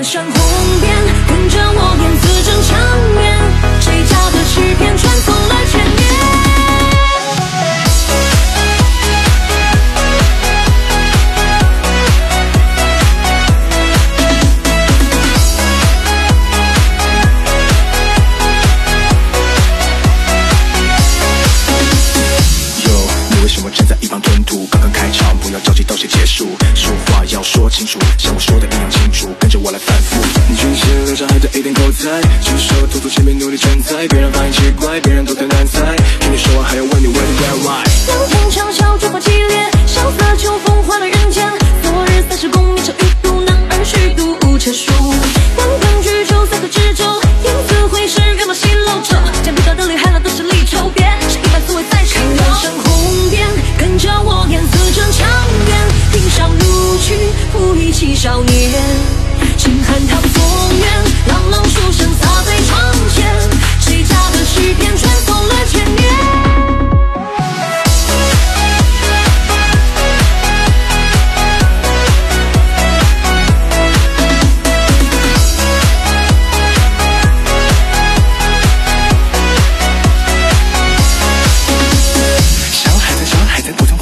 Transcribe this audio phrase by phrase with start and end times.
[0.00, 0.32] 乱上红
[0.80, 0.96] 遍，
[1.28, 2.70] 跟着我演字正腔
[3.20, 3.22] 圆，
[3.82, 5.89] 谁家的诗篇传颂了千
[27.70, 30.20] 清楚，像我说的一样清楚，跟着我来反复。
[30.48, 35.96] 你均线留下还的一点口才，举手投足前面努力全猜，别人发音奇怪，别人都太难猜。
[36.18, 37.84] 听你说完还要问你 where where why？
[38.06, 41.29] 两情长啸，烛火激烈，萧瑟秋风换了人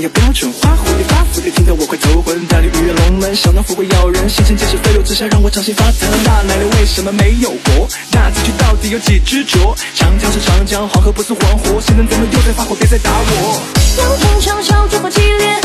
[0.00, 0.70] 要标准花。
[0.70, 2.46] 蝴蝶发蝴蝶，听得我快头昏。
[2.46, 4.28] 大鲤鱼跃龙门，小鸟富贵咬人。
[4.28, 6.08] 星辰皆是飞流直下，让我掌心发疼。
[6.24, 7.88] 大奶奶为什么没有国？
[8.10, 9.76] 大字句到底有几执着？
[9.94, 11.80] 长江是长江，黄河不是黄河。
[11.80, 12.74] 谁能怎么又在发火？
[12.74, 13.60] 别再打我！
[13.98, 15.60] 仰天长啸，烛火激烈，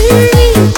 [0.00, 0.77] Thank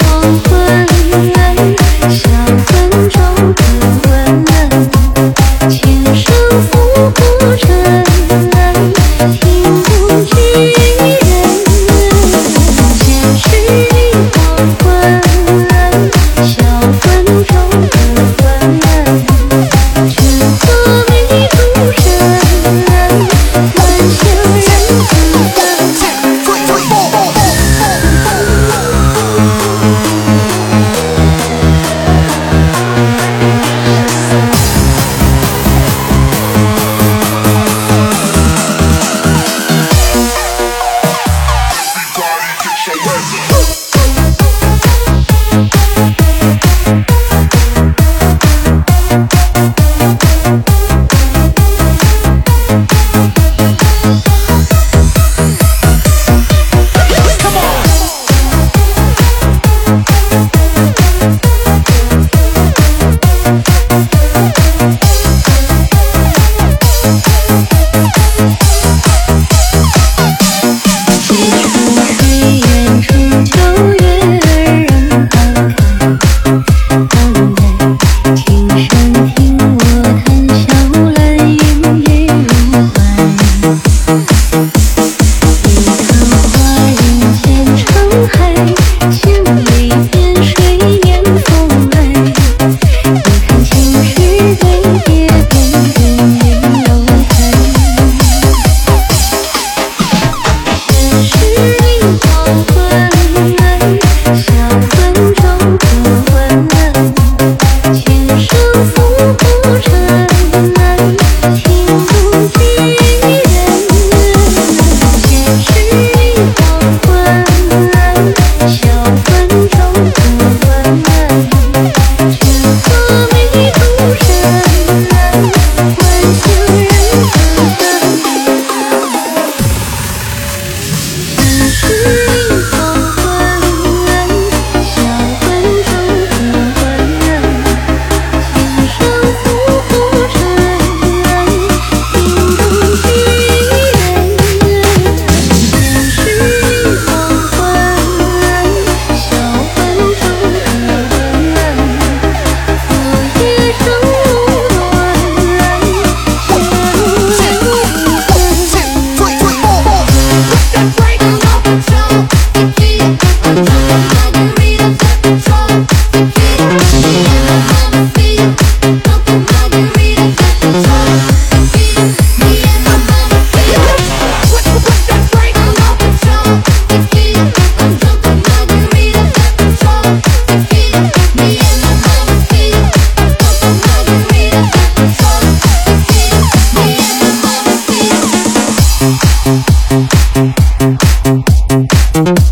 [191.87, 192.50] Mm-hmm.